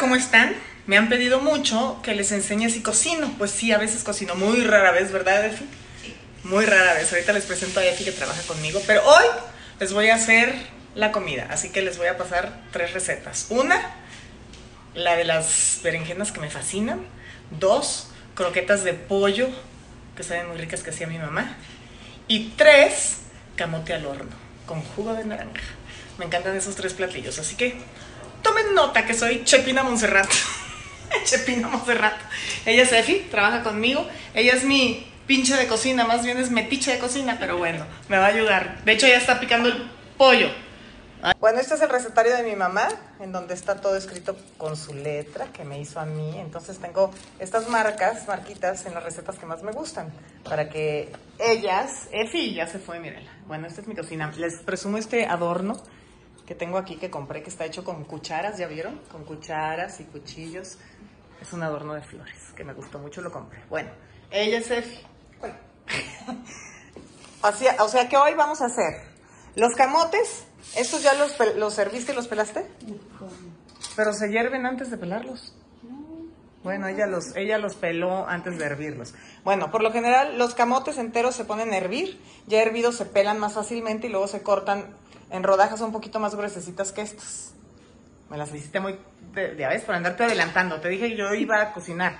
[0.00, 0.54] ¿cómo están?
[0.86, 3.32] Me han pedido mucho que les enseñe si cocino.
[3.36, 5.66] Pues sí, a veces cocino, muy rara vez, ¿verdad, Efi?
[6.42, 7.12] Muy rara vez.
[7.12, 9.24] Ahorita les presento a Efi que trabaja conmigo, pero hoy
[9.78, 10.54] les voy a hacer
[10.94, 13.46] la comida, así que les voy a pasar tres recetas.
[13.50, 13.94] Una,
[14.94, 17.04] la de las berenjenas que me fascinan.
[17.58, 19.48] Dos, croquetas de pollo,
[20.16, 21.56] que saben muy ricas que hacía mi mamá.
[22.26, 23.18] Y tres,
[23.54, 25.60] camote al horno, con jugo de naranja.
[26.18, 27.76] Me encantan esos tres platillos, así que
[28.42, 30.30] tomen nota que soy Chepina Montserrat.
[31.24, 32.16] Chepina Montserrat.
[32.66, 34.06] Ella es Efi, trabaja conmigo.
[34.34, 38.18] Ella es mi pinche de cocina, más bien es metiche de cocina, pero bueno, me
[38.18, 38.84] va a ayudar.
[38.84, 40.48] De hecho, ya está picando el pollo.
[41.38, 42.88] Bueno, este es el recetario de mi mamá,
[43.20, 46.38] en donde está todo escrito con su letra que me hizo a mí.
[46.38, 50.10] Entonces tengo estas marcas, marquitas en las recetas que más me gustan,
[50.44, 53.30] para que ellas, Efi ya se fue, mírenla.
[53.46, 54.32] Bueno, esta es mi cocina.
[54.38, 55.80] Les presumo este adorno
[56.50, 59.00] que tengo aquí que compré, que está hecho con cucharas, ¿ya vieron?
[59.12, 60.78] Con cucharas y cuchillos.
[61.40, 63.62] Es un adorno de flores, que me gustó mucho, lo compré.
[63.70, 63.90] Bueno,
[64.32, 64.98] ella es Efi.
[65.38, 65.54] Bueno.
[67.42, 69.00] Así, o sea que hoy vamos a hacer
[69.54, 70.44] los camotes.
[70.74, 72.66] ¿Estos ya los, los serviste y los pelaste?
[73.94, 75.54] Pero se hierven antes de pelarlos.
[76.64, 79.14] Bueno, ella los, ella los peló antes de hervirlos.
[79.44, 83.38] Bueno, por lo general los camotes enteros se ponen a hervir, ya hervidos se pelan
[83.38, 84.96] más fácilmente y luego se cortan
[85.30, 87.52] en rodajas un poquito más gruesecitas que estas.
[88.28, 88.98] Me las hiciste muy,
[89.58, 90.80] ya ves, por andarte adelantando.
[90.80, 92.16] Te dije que yo iba a cocinar.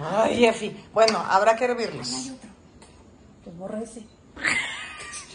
[0.00, 0.84] Ay, Efi.
[0.92, 2.12] Bueno, habrá que hervirlos.
[2.12, 2.50] Hay otro.
[3.44, 4.02] Que borra ese.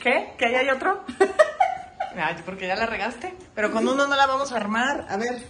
[0.02, 0.34] ¿Qué?
[0.38, 1.04] ¿Que ahí hay otro?
[2.16, 3.34] Ay, porque ya la regaste.
[3.56, 5.06] Pero con uno no la vamos a armar.
[5.10, 5.42] A ver.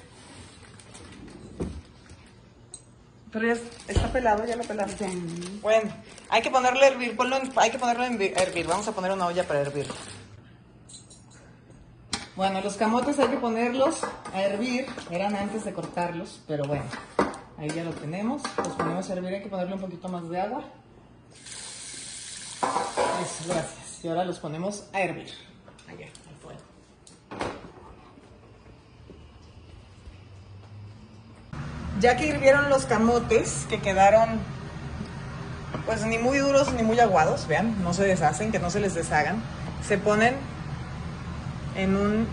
[3.32, 5.08] Pero ya está pelado, ya lo pelaste.
[5.62, 5.92] Bueno,
[6.30, 7.16] hay que ponerle a hervir.
[7.16, 8.68] Ponlo en- hay que ponerlo vi- hervir.
[8.68, 9.94] Vamos a poner una olla para hervirlo.
[12.36, 14.02] Bueno, los camotes hay que ponerlos
[14.34, 14.86] a hervir.
[15.10, 16.86] Eran antes de cortarlos, pero bueno.
[17.58, 18.42] Ahí ya lo tenemos.
[18.58, 19.34] Los ponemos a hervir.
[19.36, 20.64] Hay que ponerle un poquito más de agua.
[23.22, 24.04] Eso, gracias.
[24.04, 25.30] Y ahora los ponemos a hervir.
[25.90, 26.60] Allá, al fuego.
[32.00, 34.40] Ya que hirvieron los camotes, que quedaron
[35.86, 38.94] pues ni muy duros ni muy aguados, vean, no se deshacen, que no se les
[38.94, 39.42] deshagan,
[39.86, 40.36] se ponen
[41.76, 42.28] en un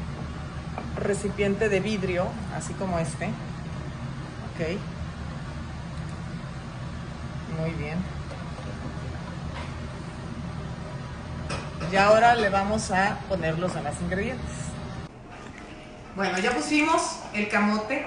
[0.96, 2.26] recipiente de vidrio,
[2.56, 3.26] así como este.
[3.26, 4.78] Ok.
[7.60, 7.98] Muy bien.
[11.90, 14.50] Y ahora le vamos a poner los demás ingredientes.
[16.14, 18.06] Bueno, ya pusimos el camote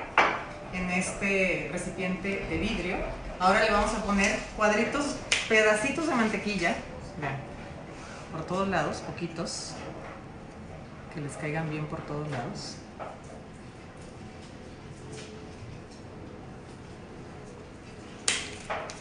[0.74, 2.98] en este recipiente de vidrio.
[3.40, 5.16] Ahora le vamos a poner cuadritos,
[5.50, 6.76] pedacitos de mantequilla.
[8.32, 9.74] Por todos lados, poquitos.
[11.14, 12.78] Que les caigan bien por todos lados.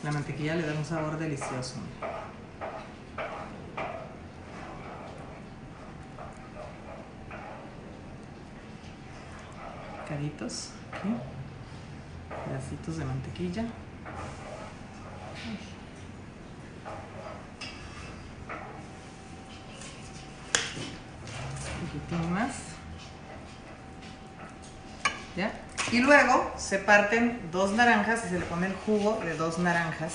[0.02, 1.76] La mantequilla le da un sabor delicioso.
[10.08, 10.70] Caritos.
[12.44, 13.64] Pedacitos de mantequilla.
[22.10, 22.50] Más.
[25.36, 25.52] ¿Ya?
[25.92, 30.12] Y luego se parten dos naranjas y se le pone el jugo de dos naranjas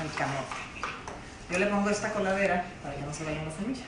[0.00, 0.66] al camote.
[1.50, 3.86] Yo le pongo esta coladera para que no se vayan las semillas.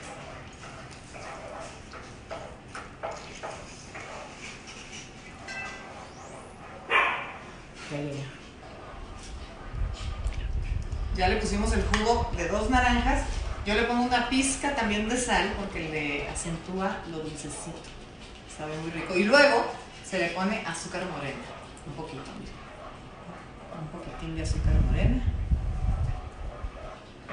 [11.15, 13.23] Ya le pusimos el jugo de dos naranjas.
[13.69, 17.77] Yo le pongo una pizca también de sal porque le acentúa lo dulcecito.
[18.57, 19.15] Sabe muy rico.
[19.15, 19.63] Y luego
[20.03, 21.37] se le pone azúcar morena.
[21.85, 22.23] Un poquito.
[23.79, 25.21] Un poquitín de azúcar morena.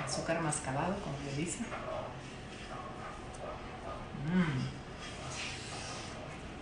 [0.04, 1.60] Azúcar mascabado, como le dice.
[4.26, 4.66] Mm.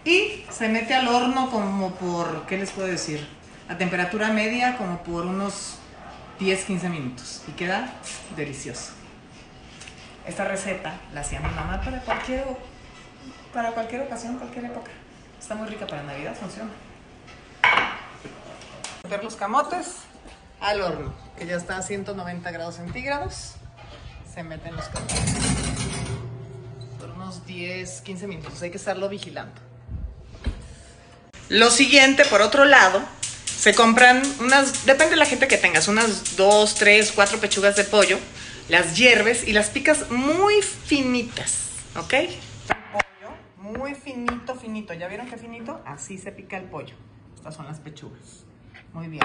[0.08, 3.26] Y se mete al horno como por, ¿qué les puedo decir?
[3.68, 5.78] A temperatura media como por unos
[6.38, 7.42] 10-15 minutos.
[7.48, 7.92] Y queda
[8.36, 8.92] delicioso.
[10.26, 12.44] Esta receta la hacía mi mamá para cualquier,
[13.52, 14.90] para cualquier ocasión, cualquier época.
[15.38, 16.70] Está muy rica para Navidad, funciona.
[19.02, 19.96] Meter los camotes
[20.60, 23.56] al horno, que ya está a 190 grados centígrados.
[24.32, 25.34] Se meten los camotes.
[26.98, 28.62] Por unos 10, 15 minutos.
[28.62, 29.60] Hay que estarlo vigilando.
[31.50, 33.02] Lo siguiente, por otro lado,
[33.44, 37.84] se compran unas, depende de la gente que tengas, unas dos, tres, cuatro pechugas de
[37.84, 38.18] pollo,
[38.68, 42.14] las hierves y las picas muy finitas, ¿ok?
[42.92, 44.94] Pollo muy finito, finito.
[44.94, 45.80] ¿Ya vieron qué finito?
[45.84, 46.94] Así se pica el pollo.
[47.36, 48.44] Estas son las pechugas.
[48.92, 49.24] Muy bien.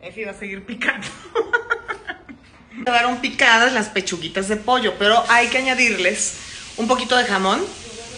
[0.00, 1.06] Efi va a seguir picando.
[2.84, 6.38] Quedaron picadas las pechuguitas de pollo, pero hay que añadirles
[6.78, 7.60] un poquito de jamón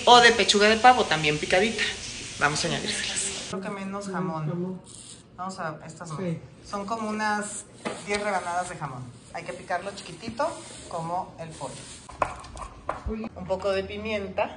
[0.05, 1.83] o de pechuga de pavo también picadita.
[2.39, 3.49] Vamos a añadírselas.
[3.49, 4.81] Creo que menos jamón.
[5.37, 6.11] Vamos a estas.
[6.11, 6.39] Sí.
[6.69, 7.65] Son como unas
[8.07, 9.03] 10 rebanadas de jamón.
[9.35, 10.47] Hay que picarlo chiquitito
[10.89, 11.75] como el pollo.
[13.35, 14.57] Un poco de pimienta.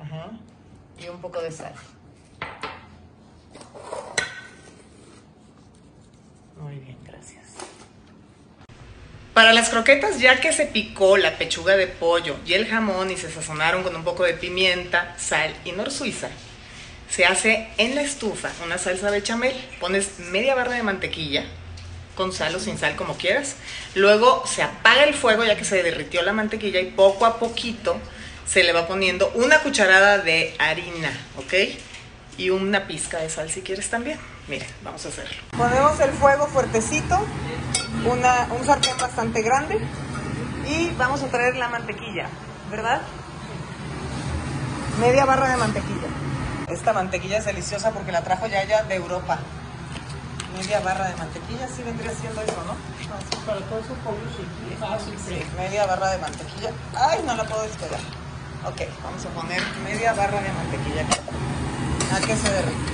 [0.00, 0.30] Ajá.
[0.98, 1.74] Y un poco de sal.
[6.60, 7.42] Muy bien, gracias.
[9.34, 13.16] Para las croquetas, ya que se picó la pechuga de pollo y el jamón y
[13.16, 16.28] se sazonaron con un poco de pimienta, sal y nor suiza,
[17.08, 19.54] se hace en la estufa una salsa bechamel.
[19.80, 21.44] Pones media barra de mantequilla,
[22.14, 23.56] con sal o sin sal, como quieras.
[23.94, 27.98] Luego se apaga el fuego ya que se derritió la mantequilla y poco a poquito
[28.46, 31.54] se le va poniendo una cucharada de harina, ¿ok?
[32.36, 34.18] Y una pizca de sal si quieres también.
[34.48, 35.36] Miren, vamos a hacerlo.
[35.56, 37.18] Ponemos el fuego fuertecito,
[38.04, 39.78] un sartén bastante grande
[40.68, 42.28] y vamos a traer la mantequilla,
[42.70, 43.02] ¿verdad?
[45.00, 46.08] Media barra de mantequilla.
[46.68, 49.38] Esta mantequilla es deliciosa porque la trajo ya ella de Europa.
[50.56, 52.76] Media barra de mantequilla, sí vendría siendo eso, ¿no?
[53.46, 55.34] Para todos esos pollos sí, fácil, sí.
[55.34, 56.70] Sí, media barra de mantequilla.
[56.94, 58.00] Ay, no la puedo despegar.
[58.64, 61.16] Ok, vamos a poner media barra de mantequilla acá.
[62.16, 62.92] A que se derrite.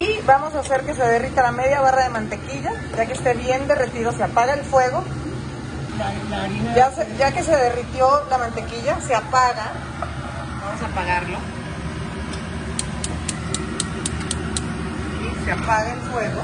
[0.00, 2.72] Y vamos a hacer que se derrita la media barra de mantequilla.
[2.96, 5.02] Ya que esté bien derretido, se apaga el fuego.
[6.00, 6.74] La, la harina.
[6.74, 9.72] Ya, se- ya que se derritió la mantequilla, se apaga.
[10.64, 11.38] Vamos a apagarlo.
[15.20, 16.42] Y se apaga el fuego.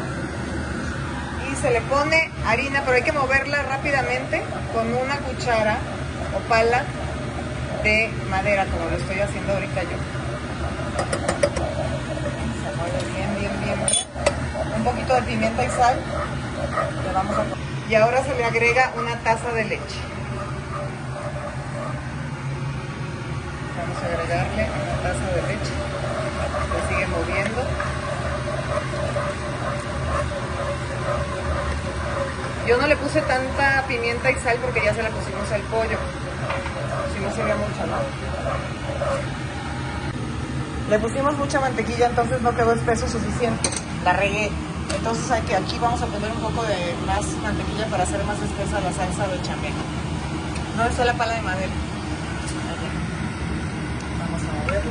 [1.51, 4.43] Y se le pone harina, pero hay que moverla rápidamente
[4.75, 5.79] con una cuchara
[6.37, 6.85] o pala
[7.83, 9.97] de madera, como lo estoy haciendo ahorita yo.
[12.63, 14.07] Se mueve bien, bien, bien, bien.
[14.77, 15.97] Un poquito de pimienta y sal.
[17.07, 17.66] Le vamos a poner.
[17.89, 20.01] Y ahora se le agrega una taza de leche.
[23.79, 25.73] Vamos a agregarle una taza de leche.
[26.73, 27.63] Se sigue moviendo.
[32.67, 35.99] Yo no le puse tanta pimienta y sal porque ya se la pusimos al pollo.
[37.15, 37.99] Si no sería mucho, ¿no?
[40.91, 43.71] Le pusimos mucha mantequilla, entonces no quedó espeso suficiente.
[44.05, 44.51] La regué.
[45.07, 48.43] Entonces hay que, aquí vamos a poner un poco de más mantequilla para hacer más
[48.43, 49.73] espesa la salsa bechamel.
[50.77, 51.71] No está la pala de madera.
[54.19, 54.91] Vamos a moverlo.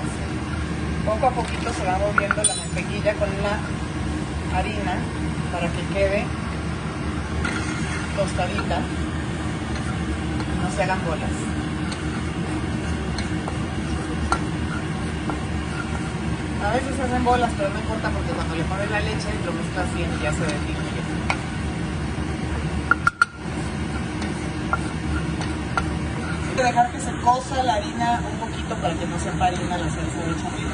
[0.00, 1.04] Así.
[1.04, 4.96] Poco a poquito se va moviendo la mantequilla con la harina
[5.52, 6.24] para que quede
[8.16, 8.80] tostadita.
[10.62, 11.55] No se hagan bolas.
[16.66, 19.52] A veces se hacen bolas, pero no importa porque cuando le pones la leche lo
[19.52, 20.44] mezclas bien y ya se
[26.56, 29.90] que dejar que se cosa la harina un poquito para que no se harina la
[29.90, 30.68] salsa de chamil.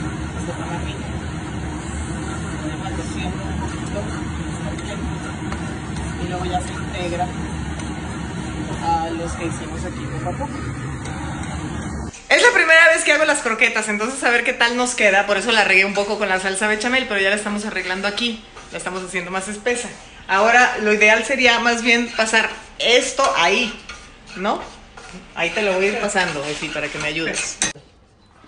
[0.46, 0.94] Se pone.
[2.62, 4.00] Se deja cociendo un poquito
[6.24, 7.26] y luego ya se integra
[8.84, 10.91] a los que hicimos aquí poco a poco.
[13.02, 15.26] Vez que hago las croquetas, entonces a ver qué tal nos queda.
[15.26, 18.06] Por eso la regué un poco con la salsa bechamel, pero ya la estamos arreglando
[18.06, 18.44] aquí.
[18.70, 19.88] La estamos haciendo más espesa.
[20.28, 23.76] Ahora lo ideal sería más bien pasar esto ahí,
[24.36, 24.60] ¿no?
[25.34, 27.58] Ahí te lo voy a ir pasando, Efi, para que me ayudes.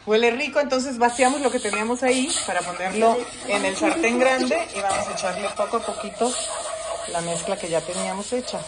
[0.06, 3.18] Huele rico, entonces vaciamos lo que teníamos ahí para ponerlo
[3.49, 6.32] en el sartén grande y vamos a echarle poco a poquito
[7.08, 8.61] la mezcla que ya teníamos hecha.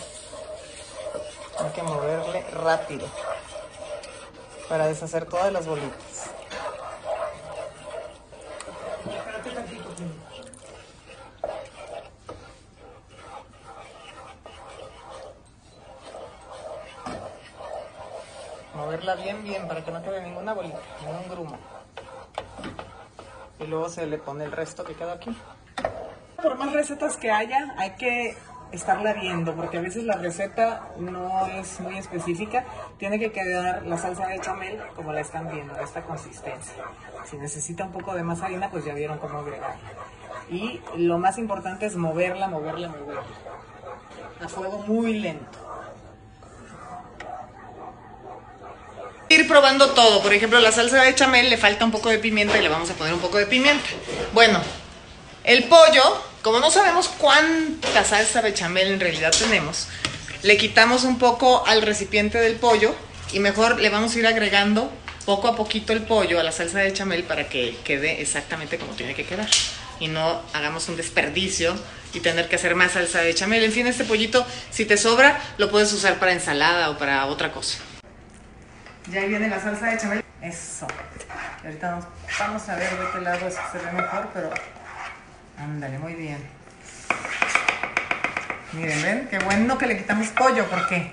[1.60, 3.08] Hay que moverle rápido
[4.68, 6.30] para deshacer todas las bolitas.
[18.74, 21.58] Moverla bien, bien, para que no quede ninguna bolita, ningún grumo.
[23.58, 25.36] Y luego se le pone el resto que queda aquí.
[26.42, 28.36] Por más recetas que haya, hay que
[28.72, 32.64] estarla viendo, porque a veces la receta no es muy específica.
[32.98, 36.84] Tiene que quedar la salsa de chamel como la están viendo, de esta consistencia.
[37.30, 39.76] Si necesita un poco de más harina, pues ya vieron cómo agregarla.
[40.48, 43.22] Y lo más importante es moverla, moverla, moverla.
[44.42, 45.58] A fuego muy lento.
[49.28, 50.22] Ir probando todo.
[50.22, 52.90] Por ejemplo, la salsa de chamel le falta un poco de pimienta y le vamos
[52.90, 53.84] a poner un poco de pimienta.
[54.32, 54.60] Bueno,
[55.44, 56.02] el pollo,
[56.42, 59.88] como no sabemos cuánta salsa bechamel en realidad tenemos,
[60.42, 62.94] le quitamos un poco al recipiente del pollo
[63.32, 64.90] y mejor le vamos a ir agregando
[65.24, 68.92] poco a poquito el pollo a la salsa de chamel para que quede exactamente como
[68.92, 69.48] tiene que quedar
[69.98, 71.74] y no hagamos un desperdicio
[72.12, 73.64] y tener que hacer más salsa de chamel.
[73.64, 77.52] En fin, este pollito, si te sobra, lo puedes usar para ensalada o para otra
[77.52, 77.78] cosa.
[79.10, 80.24] Ya ahí viene la salsa de chamel.
[80.42, 80.86] Eso.
[81.64, 81.98] Ahorita
[82.38, 84.50] vamos, a ver de qué lado se ve mejor, pero
[85.58, 86.38] ándale, muy bien.
[88.76, 89.28] Miren, ¿ven?
[89.30, 91.10] Qué bueno que le quitamos pollo, porque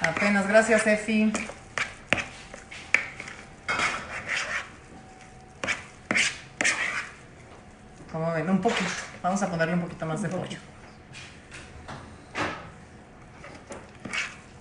[0.00, 1.32] apenas, gracias Efi.
[8.12, 8.90] Como ven, un poquito.
[9.22, 10.58] Vamos a ponerle un poquito más de pollo.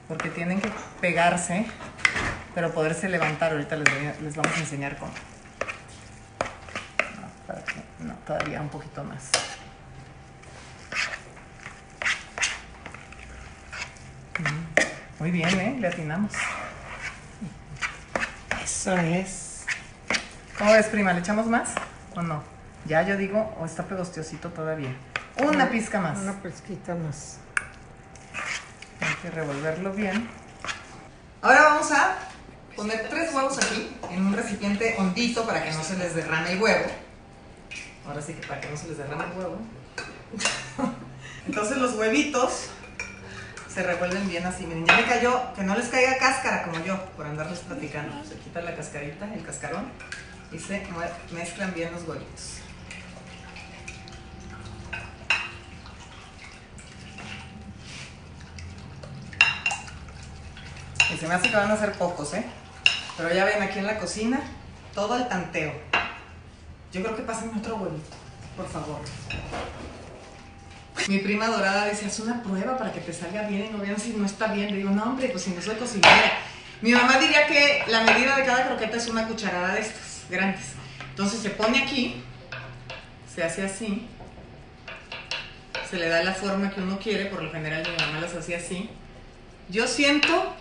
[0.08, 0.72] Porque tienen que
[1.02, 1.66] pegarse,
[2.54, 3.52] pero poderse levantar.
[3.52, 5.12] Ahorita les, voy a- les vamos a enseñar cómo.
[8.00, 9.30] No, todavía un poquito más.
[15.25, 15.75] Muy bien, ¿eh?
[15.79, 16.34] Le atinamos.
[18.63, 19.65] Eso es.
[20.55, 21.13] ¿Cómo ves, prima?
[21.13, 21.70] ¿Le echamos más
[22.15, 22.44] o no?
[22.86, 24.96] Ya yo digo, o está pegostiosito todavía.
[25.38, 26.20] Una pizca más.
[26.20, 27.39] Una pesquita más.
[29.01, 30.29] Hay que revolverlo bien.
[31.41, 32.17] Ahora vamos a
[32.75, 36.62] poner tres huevos aquí en un recipiente hondito para que no se les derrame el
[36.62, 36.86] huevo.
[38.08, 39.58] Ahora sí que para que no se les derrame el huevo.
[41.48, 42.70] Entonces los huevitos
[43.75, 44.65] se revuelven bien así.
[44.65, 48.24] Miren, ya me cayó, que no les caiga cáscara como yo, por andarles platicando.
[48.24, 49.91] Se quita la cascarita, el cascarón,
[50.53, 50.82] y se
[51.32, 52.60] mezclan bien los huevitos.
[61.13, 62.46] Y se me hace que van a ser pocos, ¿eh?
[63.17, 64.39] Pero ya ven aquí en la cocina,
[64.94, 65.74] todo el tanteo.
[66.94, 68.15] Yo creo que pasen otro huevito,
[68.55, 69.01] por favor.
[71.08, 74.00] Mi prima dorada dice, haz una prueba para que te salga bien y no vean
[74.00, 74.72] si no está bien.
[74.72, 76.40] Le digo, no hombre, pues si no soy cocinera.
[76.82, 80.74] Mi mamá diría que la medida de cada croqueta es una cucharada de estas, grandes.
[81.10, 82.22] Entonces se pone aquí,
[83.34, 84.08] se hace así,
[85.90, 88.58] se le da la forma que uno quiere, por lo general mi mamá las hacía
[88.58, 88.90] así.
[89.70, 90.56] Yo siento,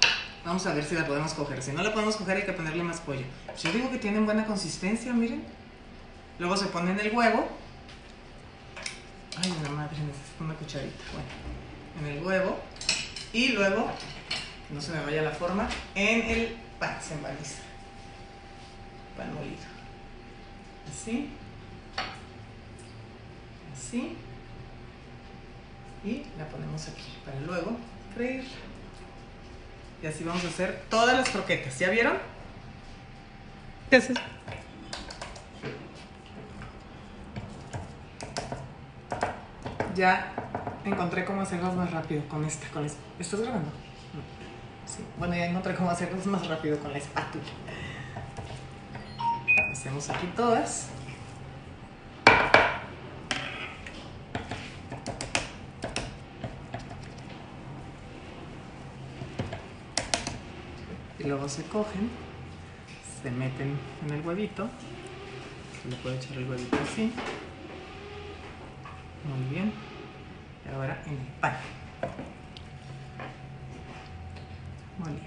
[0.44, 1.62] vamos a ver si la podemos coger.
[1.62, 3.24] Si no la podemos coger hay que ponerle más pollo.
[3.62, 5.42] Yo digo que tienen buena consistencia, miren.
[6.38, 7.48] Luego se pone en el huevo.
[9.42, 11.04] Ay, la madre, necesito una cucharita.
[11.12, 12.60] Bueno, en el huevo.
[13.32, 13.90] Y luego,
[14.70, 17.62] no se me vaya la forma, en el pan, se embaliza.
[19.16, 19.56] Pan molido.
[20.88, 21.30] Así.
[23.74, 24.16] Así.
[26.04, 27.76] Y la ponemos aquí para luego
[28.14, 28.44] freír.
[30.02, 31.78] Y así vamos a hacer todas las croquetas.
[31.78, 32.18] ¿Ya vieron?
[33.90, 34.00] ¿Qué
[39.94, 40.32] Ya
[40.84, 43.70] encontré cómo hacerlas más rápido con esta, con la es- ¿Estás grabando?
[44.86, 45.04] Sí.
[45.18, 47.44] Bueno, ya encontré cómo hacerlas más rápido con la espátula.
[49.72, 50.88] Hacemos aquí todas.
[61.18, 62.10] Y luego se cogen,
[63.22, 64.68] se meten en el huevito.
[65.82, 67.12] Se le puede echar el huevito así.
[69.24, 69.72] Muy bien.
[70.66, 71.56] Y ahora en el pan.
[74.98, 75.24] Molido.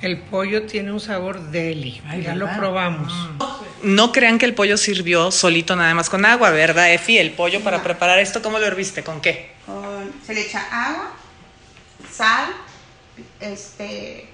[0.00, 2.00] El pollo tiene un sabor deli.
[2.06, 3.12] Ay, ya lo probamos.
[3.82, 7.18] No crean que el pollo sirvió solito nada más con agua, ¿verdad, Efi?
[7.18, 7.82] El pollo para No.
[7.84, 9.02] preparar esto, ¿cómo lo herviste?
[9.02, 9.52] ¿Con qué?
[9.66, 11.10] Con- se le echa agua,
[12.10, 12.46] sal,
[13.40, 14.28] este.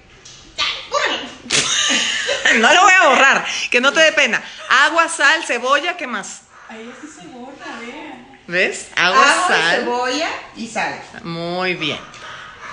[2.59, 4.43] no lo voy a borrar, que no te dé pena.
[4.69, 6.41] Agua, sal, cebolla, ¿qué más?
[6.69, 8.39] Ahí sí se borra, vean.
[8.47, 8.89] ¿Ves?
[8.95, 9.75] Agua, Agua, sal.
[9.79, 11.01] cebolla y sal.
[11.23, 11.99] Muy bien.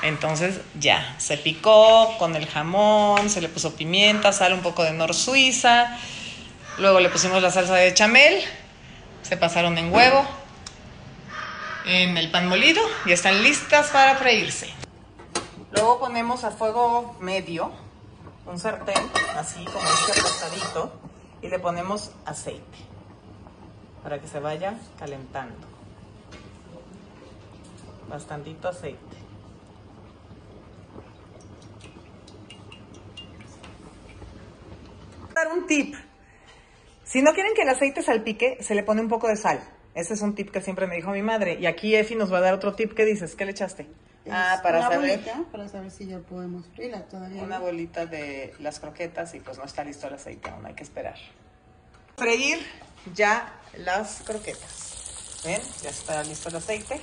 [0.02, 4.92] Entonces ya, se picó con el jamón, se le puso pimienta, sal, un poco de
[4.92, 5.96] nor suiza.
[6.78, 8.42] Luego le pusimos la salsa de chamel,
[9.22, 10.26] se pasaron en huevo,
[11.84, 14.72] en el pan molido y están listas para freírse.
[15.70, 17.72] Luego ponemos a fuego medio
[18.46, 20.92] un sartén, así como este apretadito,
[21.42, 22.78] y le ponemos aceite
[24.02, 25.66] para que se vaya calentando.
[28.08, 29.22] Bastantito aceite.
[35.34, 35.94] dar un tip.
[37.04, 39.60] Si no quieren que el aceite salpique, se le pone un poco de sal.
[39.94, 41.58] Ese es un tip que siempre me dijo mi madre.
[41.60, 42.94] Y aquí Efi nos va a dar otro tip.
[42.94, 43.34] ¿Qué dices?
[43.34, 43.86] ¿Qué le echaste?
[44.30, 45.10] Ah, para una saber.
[45.18, 47.42] bolita, para saber si ya podemos freírla todavía.
[47.42, 50.84] Una bolita de las croquetas y pues no está listo el aceite aún, hay que
[50.84, 51.16] esperar.
[52.16, 52.64] Freír
[53.14, 55.40] ya las croquetas.
[55.44, 55.60] ¿Ven?
[55.82, 57.00] Ya está listo el aceite.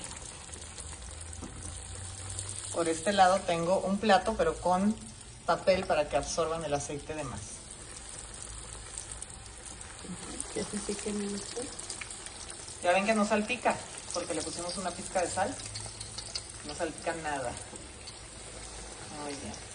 [2.73, 4.95] Por este lado tengo un plato, pero con
[5.45, 7.41] papel para que absorban el aceite de más.
[10.53, 11.13] Que se seque.
[12.81, 13.75] Ya ven que no salpica,
[14.13, 15.53] porque le pusimos una pizca de sal.
[16.65, 17.51] No salpica nada.
[19.23, 19.69] Muy bien.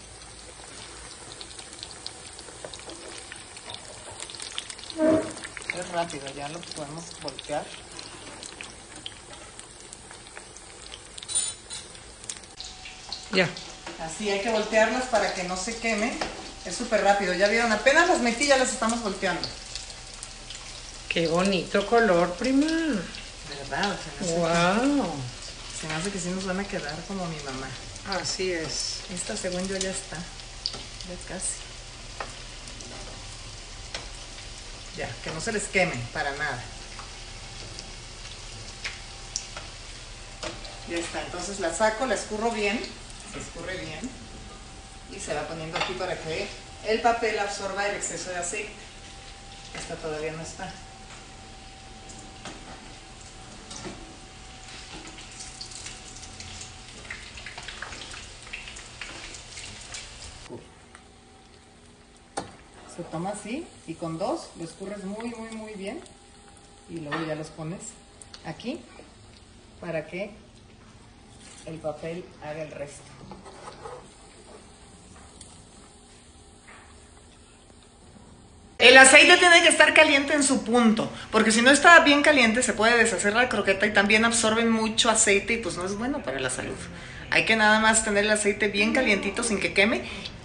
[5.77, 7.65] Es rápido, ya lo podemos voltear.
[13.33, 13.49] Ya.
[14.01, 16.17] Así hay que voltearlas para que no se quemen.
[16.65, 19.47] Es súper rápido, ya vieron, apenas las metí, ya las estamos volteando.
[21.09, 22.67] Qué bonito color, prima.
[23.49, 23.97] ¿Verdad?
[24.21, 25.13] Wow.
[25.85, 27.69] Se me hace que sí nos van a quedar como mi mamá.
[28.19, 29.01] Así es.
[29.13, 30.17] Esta según yo ya está.
[30.17, 31.61] Ya casi.
[34.97, 36.63] Ya, que no se les queme para nada.
[40.89, 42.81] Ya está, entonces la saco, la escurro bien,
[43.33, 44.11] se escurre bien
[45.15, 46.49] y se va poniendo aquí para que
[46.87, 48.73] el papel absorba el exceso de aceite.
[49.79, 50.73] Esta todavía no está.
[63.15, 66.01] Se toma así y con dos lo escurres muy, muy, muy bien
[66.91, 67.79] y luego ya los pones
[68.45, 68.81] aquí
[69.81, 70.33] para que
[71.67, 73.05] el papel haga el resto.
[78.79, 82.65] El aceite tiene que estar caliente en su punto, porque si no está bien caliente
[82.65, 86.25] se puede deshacer la croqueta y también absorben mucho aceite y pues no es bueno
[86.25, 86.75] para la salud.
[87.31, 90.03] Hay que nada más tener el aceite bien calientito sin que queme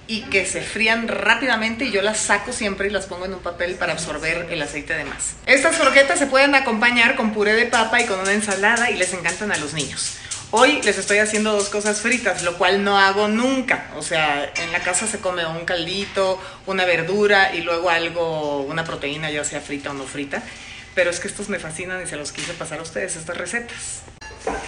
[0.10, 3.42] y que se frían rápidamente y yo las saco siempre y las pongo en un
[3.42, 5.36] papel para absorber el aceite de más.
[5.46, 9.14] Estas croquetas se pueden acompañar con puré de papa y con una ensalada y les
[9.14, 10.18] encantan a los niños.
[10.50, 13.92] Hoy les estoy haciendo dos cosas fritas, lo cual no hago nunca.
[13.98, 18.84] O sea, en la casa se come un caldito, una verdura y luego algo, una
[18.84, 20.42] proteína, ya sea frita o no frita.
[20.96, 24.02] Pero es que estos me fascinan y se los quise pasar a ustedes, estas recetas.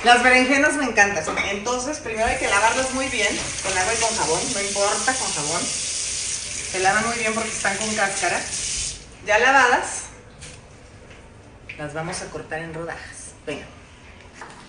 [0.04, 1.24] Las berenjenas me encantan.
[1.50, 5.32] Entonces, primero hay que lavarlas muy bien, con agua y con jabón, no importa, con
[5.32, 5.62] jabón.
[5.62, 8.40] Se lavan muy bien porque están con cáscara.
[9.26, 10.04] Ya lavadas,
[11.78, 13.34] las vamos a cortar en rodajas.
[13.46, 13.66] Venga.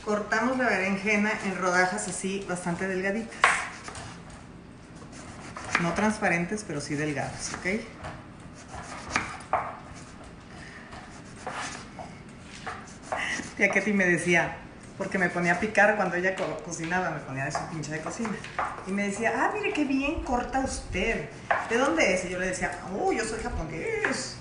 [0.05, 3.37] Cortamos la berenjena en rodajas así, bastante delgaditas.
[5.81, 7.81] No transparentes, pero sí delgadas, ¿ok?
[13.57, 14.57] Tía Ketty me decía,
[14.99, 18.01] porque me ponía a picar cuando ella co- cocinaba, me ponía de su pinche de
[18.01, 18.31] cocina.
[18.87, 21.29] Y me decía, ah, mire qué bien corta usted.
[21.69, 22.25] ¿De dónde es?
[22.25, 24.37] Y yo le decía, oh, yo soy japonés.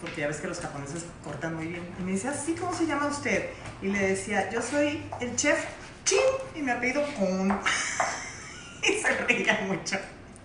[0.00, 1.82] Porque ya ves que los japoneses cortan muy bien.
[1.98, 3.50] Y me decía, sí, ¿cómo se llama usted?
[3.80, 5.64] Y le decía, yo soy el chef
[6.04, 6.18] Chin
[6.56, 7.52] y me apellido Kun.
[8.82, 9.96] y se reía mucho.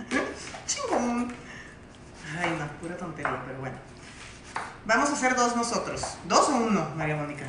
[0.67, 1.33] Chingón.
[2.39, 3.77] Ay, no, pura tontería, pero bueno.
[4.85, 6.17] Vamos a hacer dos nosotros.
[6.25, 7.45] ¿Dos o uno, María Mónica?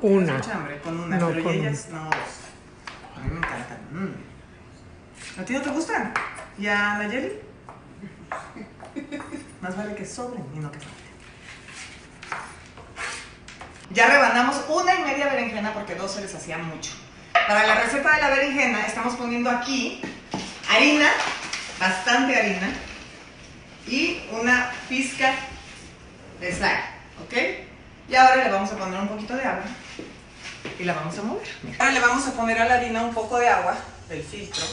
[0.00, 0.34] Una.
[0.34, 2.02] Mucha hambre con una, No, pero con ellas no.
[2.02, 3.78] A mí me encantan.
[3.90, 5.40] Mm.
[5.40, 6.12] ¿A ti no te gustan?
[6.58, 7.32] ¿Y a Nayeli?
[9.60, 11.04] Más vale que sobren y no que falten.
[13.90, 16.92] Ya rebanamos una y media berenjena porque dos se les hacía mucho.
[17.32, 20.00] Para la receta de la berenjena estamos poniendo aquí
[20.70, 21.08] harina,
[21.78, 22.68] bastante harina,
[23.86, 25.34] y una pizca
[26.40, 26.78] de sal,
[27.24, 27.34] ¿ok?
[28.08, 29.64] Y ahora le vamos a poner un poquito de agua
[30.78, 31.48] y la vamos a mover.
[31.62, 31.76] Mira.
[31.78, 33.76] Ahora le vamos a poner a la harina un poco de agua
[34.08, 34.64] del filtro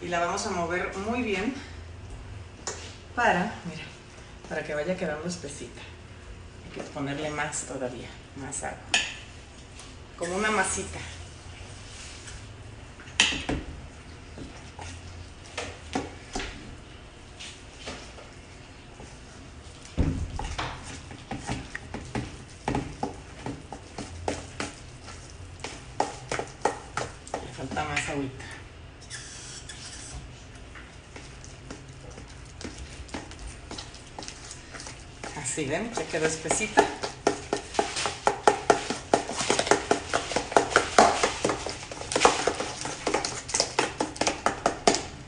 [0.00, 1.54] y la vamos a mover muy bien
[3.14, 3.82] para, mira,
[4.48, 5.80] para que vaya quedando espesita.
[6.64, 8.78] Hay que ponerle más todavía, más agua.
[10.16, 10.98] Como una masita.
[27.32, 28.07] Le falta más
[35.36, 35.90] Así, ¿ven?
[35.94, 36.84] Ya quedó espesita.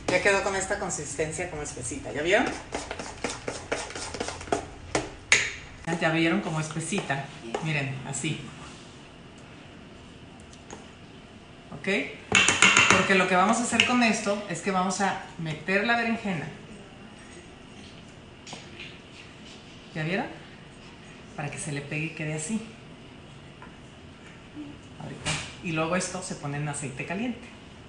[0.09, 2.47] Ya quedó con esta consistencia como espesita, ¿ya vieron?
[6.01, 7.27] Ya vieron como espesita.
[7.63, 8.41] Miren, así.
[11.79, 12.20] ¿Ok?
[13.11, 16.47] Porque lo que vamos a hacer con esto es que vamos a meter la berenjena.
[19.97, 20.27] ¿Ya vieron?
[21.35, 22.63] Para que se le pegue y quede así.
[25.65, 27.41] Y luego esto se pone en aceite caliente.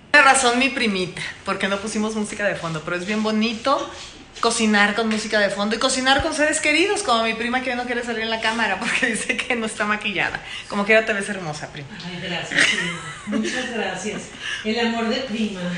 [0.09, 3.91] Tiene razón mi primita, porque no pusimos música de fondo, pero es bien bonito
[4.39, 7.85] cocinar con música de fondo y cocinar con seres queridos, como mi prima que no
[7.85, 10.39] quiere salir en la cámara porque dice que no está maquillada.
[10.67, 11.89] Como que ya te ves hermosa, prima.
[12.05, 13.37] Ay, gracias, prima.
[13.37, 14.21] Muchas gracias.
[14.63, 15.61] El amor de prima.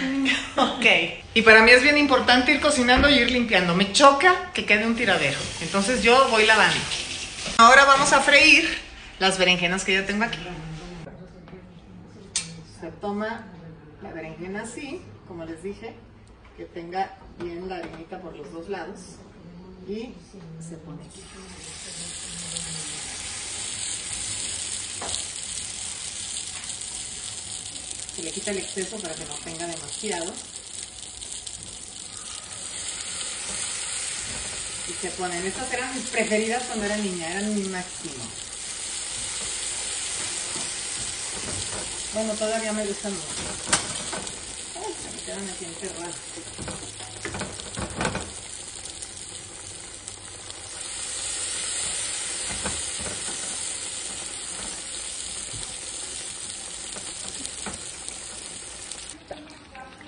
[0.56, 0.86] Ok.
[1.34, 3.76] Y para mí es bien importante ir cocinando y ir limpiando.
[3.76, 5.40] Me choca que quede un tiradero.
[5.62, 6.80] Entonces yo voy lavando.
[7.58, 8.70] Ahora vamos a freír
[9.20, 10.40] las berenjenas que yo tengo aquí.
[12.80, 13.46] Se toma
[14.02, 15.94] la berenjena así, como les dije,
[16.58, 19.00] que tenga bien la harinita por los dos lados.
[19.88, 20.14] Y
[20.62, 21.04] se pone.
[28.16, 30.32] Se le quita el exceso para que no tenga demasiado.
[34.88, 35.46] Y se ponen.
[35.46, 38.24] Estas eran mis preferidas cuando era niña, eran mi máximo.
[42.14, 43.26] Bueno, todavía me gustan mucho.
[44.76, 46.16] Ay, se me quedan aquí encerradas.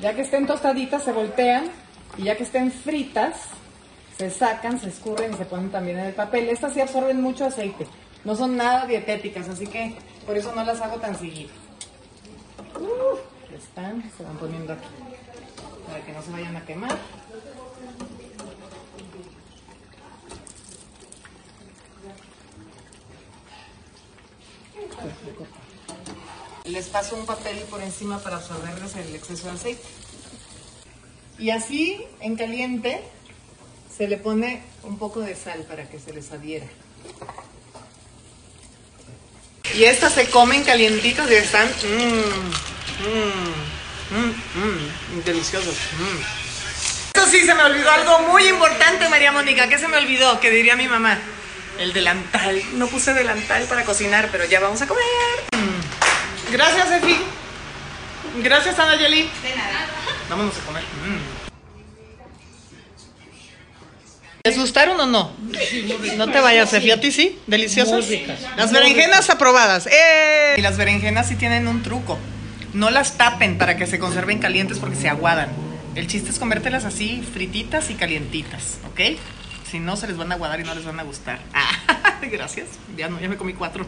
[0.05, 1.65] Ya que estén tostaditas, se voltean.
[2.19, 3.37] Y ya que estén fritas,
[4.19, 6.47] se sacan, se escurren y se ponen también en el papel.
[6.49, 7.87] Estas sí absorben mucho aceite.
[8.23, 9.95] No son nada dietéticas, así que
[10.27, 11.49] por eso no las hago tan seguido.
[13.51, 14.85] Están, se van poniendo aquí.
[15.87, 16.95] Para que no se vayan a quemar.
[26.65, 29.83] Les paso un papel por encima para absorberles el exceso de aceite.
[31.37, 33.01] Y así, en caliente,
[33.95, 36.65] se le pone un poco de sal para que se les adhiera.
[39.75, 42.49] Y estas se comen calientitas y están mmm,
[44.11, 45.75] mmm, mmm, deliciosos.
[45.75, 47.17] mm.
[47.17, 49.67] Eso sí, se me olvidó algo muy importante, María Mónica.
[49.69, 50.39] ¿Qué se me olvidó?
[50.39, 51.19] Que diría mi mamá.
[51.77, 52.61] El delantal.
[52.73, 55.03] No puse delantal para cocinar, pero ya vamos a comer.
[56.51, 57.17] Gracias, Efi.
[58.43, 59.21] Gracias, Ana Yeli.
[59.21, 59.87] De nada.
[60.29, 60.83] Vámonos a comer.
[60.83, 61.45] Mm.
[64.43, 65.31] ¿Les gustaron o no?
[66.17, 66.91] No te vayas, Efi.
[66.91, 67.39] ¿A ti sí?
[67.47, 68.05] ¿Deliciosas?
[68.57, 69.87] Las berenjenas aprobadas.
[69.87, 70.55] ¡Eh!
[70.57, 72.19] Y las berenjenas sí tienen un truco.
[72.73, 75.49] No las tapen para que se conserven calientes porque se aguadan.
[75.95, 79.17] El chiste es comértelas así, frititas y calientitas, ¿ok?
[79.71, 81.39] Si no, se les van a aguadar y no les van a gustar.
[81.53, 82.67] Ah, gracias.
[82.97, 83.87] Ya no, ya me comí cuatro.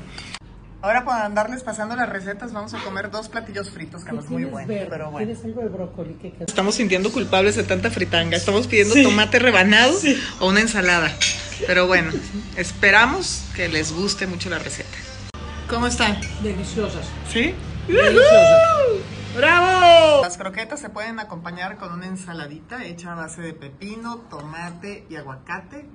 [0.82, 4.30] Ahora para andarles pasando las recetas, vamos a comer dos platillos fritos, que no es
[4.30, 5.26] muy bueno, pero bueno.
[5.26, 8.38] Tienes algo de brócoli que Estamos sintiendo culpables de tanta fritanga.
[8.38, 9.98] Estamos pidiendo tomate rebanado
[10.40, 11.12] o una ensalada.
[11.66, 12.12] Pero bueno,
[12.58, 14.98] esperamos que les guste mucho la receta.
[15.68, 16.20] ¿Cómo están?
[16.44, 17.08] deliciosas.
[17.28, 17.56] ¿Sí?
[17.88, 18.62] Deliciosas.
[19.36, 20.22] ¡Bravo!
[20.22, 25.16] Las croquetas se pueden acompañar con una ensaladita hecha a base de pepino, tomate y
[25.16, 25.88] aguacate,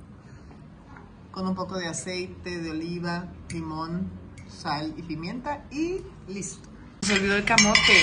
[1.31, 4.11] con un poco de aceite de oliva, limón,
[4.53, 6.69] sal y pimienta y listo.
[7.03, 8.03] Se olvidó el camote,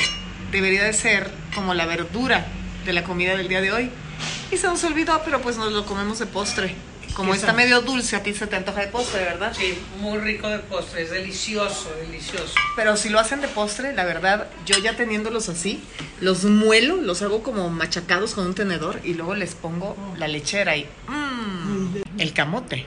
[0.51, 2.47] debería de ser como la verdura
[2.85, 3.91] de la comida del día de hoy.
[4.51, 6.75] Y se nos olvidó, pero pues nos lo comemos de postre.
[7.13, 9.53] Como está medio dulce, a ti se te antoja de postre, ¿verdad?
[9.53, 12.53] Sí, muy rico de postre, es delicioso, delicioso.
[12.77, 15.83] Pero si lo hacen de postre, la verdad, yo ya teniéndolos así,
[16.21, 20.77] los muelo, los hago como machacados con un tenedor y luego les pongo la lechera
[20.77, 22.85] y mmm, el camote.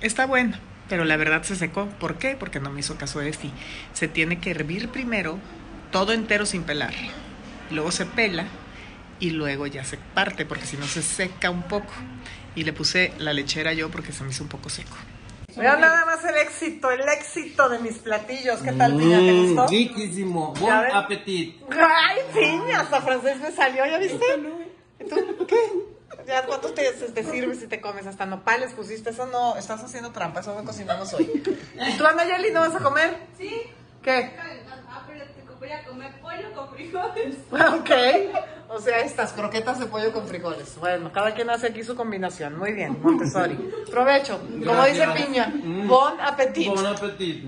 [0.00, 0.56] Está bueno,
[0.88, 1.86] pero la verdad se secó.
[2.00, 2.36] ¿Por qué?
[2.38, 3.50] Porque no me hizo caso Efi.
[3.92, 5.38] Se tiene que hervir primero,
[5.90, 6.94] todo entero sin pelar.
[7.70, 8.46] Luego se pela
[9.20, 11.92] y luego ya se parte, porque si no se seca un poco.
[12.56, 14.96] Y le puse la lechera yo porque se me hizo un poco seco.
[15.56, 18.60] Vean nada más el éxito, el éxito de mis platillos.
[18.60, 19.18] ¿Qué tal, Piña?
[19.20, 19.66] ¿Te Mm, gustó?
[19.68, 20.52] riquísimo.
[20.54, 20.90] Buen ven.
[20.92, 21.62] appetit.
[21.70, 22.80] ¡Ay, Piña!
[22.80, 24.24] Hasta francés me salió, ¿ya viste?
[25.00, 25.56] ¿Y tú qué?
[26.26, 28.06] ¿Ya cuántos te, te sirves si te comes?
[28.06, 29.10] Hasta nopales pusiste.
[29.10, 31.30] Eso no, estás haciendo trampa, eso no cocinamos hoy.
[31.88, 33.16] ¿Y tú, Ana Yeli, no vas a comer?
[33.38, 33.62] Sí,
[34.02, 34.32] ¿Qué?
[34.38, 37.36] ah, pero te voy a comer pollo con frijoles.
[37.80, 37.90] Ok.
[38.66, 40.76] O sea, estas croquetas de pollo con frijoles.
[40.78, 42.58] Bueno, cada quien hace aquí su combinación.
[42.58, 43.54] Muy bien, Montessori.
[43.90, 44.40] Provecho.
[44.40, 45.26] Como dice Gracias.
[45.26, 45.86] Piña, Mm.
[45.86, 46.68] bon appetit.
[46.68, 47.44] Buen appetit.